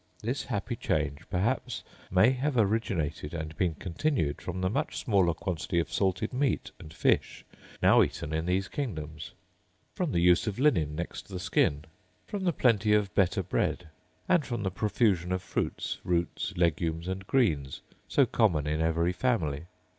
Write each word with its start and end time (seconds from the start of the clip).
This 0.23 0.45
happy 0.45 0.75
change 0.75 1.19
perhaps 1.29 1.83
may 2.09 2.31
have 2.31 2.57
originated 2.57 3.35
and 3.35 3.55
been 3.55 3.75
continued 3.75 4.41
from 4.41 4.59
the 4.59 4.67
much 4.71 4.97
smaller 4.97 5.35
quantity 5.35 5.77
of 5.77 5.93
salted 5.93 6.33
meat 6.33 6.71
and 6.79 6.91
fish 6.91 7.45
now 7.83 8.01
eaten 8.01 8.33
in 8.33 8.47
these 8.47 8.67
kingdoms; 8.67 9.33
from 9.93 10.11
the 10.11 10.19
use 10.19 10.47
of 10.47 10.57
linen 10.57 10.95
next 10.95 11.27
the 11.27 11.39
skin; 11.39 11.85
from 12.25 12.45
the 12.45 12.51
plenty 12.51 12.93
of 12.93 13.13
better 13.13 13.43
bread; 13.43 13.89
and 14.27 14.43
from 14.43 14.63
the 14.63 14.71
profusion 14.71 15.31
of 15.31 15.43
fruits, 15.43 15.99
roots, 16.03 16.51
legumes, 16.57 17.07
and 17.07 17.27
greens, 17.27 17.81
so 18.07 18.25
common 18.25 18.65
in 18.65 18.81
every 18.81 19.13
family. 19.13 19.65